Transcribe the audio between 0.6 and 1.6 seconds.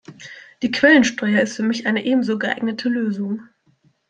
Die Quellensteuer ist